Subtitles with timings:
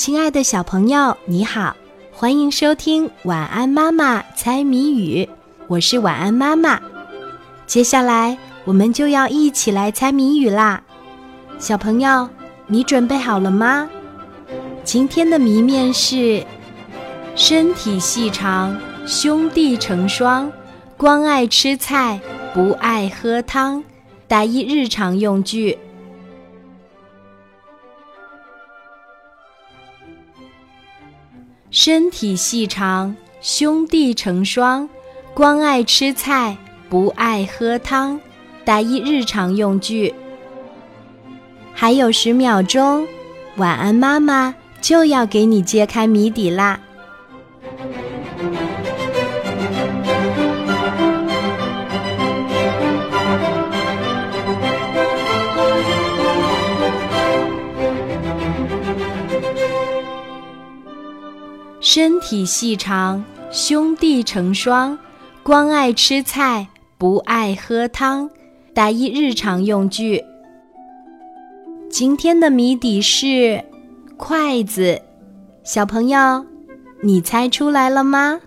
[0.00, 1.76] 亲爱的小朋友，你好，
[2.10, 5.26] 欢迎收听《晚安妈妈猜谜语》，
[5.66, 6.80] 我是晚安妈妈。
[7.66, 10.80] 接下来我们就要一起来猜谜语啦，
[11.58, 12.26] 小朋友，
[12.66, 13.90] 你准备好了吗？
[14.84, 16.46] 今天的谜面是：
[17.36, 18.74] 身体细长，
[19.06, 20.50] 兄弟成双，
[20.96, 22.18] 光爱吃菜，
[22.54, 23.84] 不爱喝汤，
[24.26, 25.76] 打一日常用具。
[31.70, 34.88] 身体细长，兄弟成双，
[35.32, 36.56] 光爱吃菜，
[36.88, 38.20] 不爱喝汤，
[38.64, 40.12] 打一日常用具。
[41.72, 43.06] 还有十秒钟，
[43.56, 46.80] 晚安妈妈就要给你揭开谜底啦！
[61.80, 64.98] 身体细长，兄弟成双，
[65.42, 68.28] 光爱吃菜，不爱喝汤，
[68.74, 70.22] 打一日常用具。
[71.88, 73.64] 今天的谜底是
[74.18, 75.00] 筷子，
[75.64, 76.44] 小朋友，
[77.02, 78.38] 你猜出来了吗？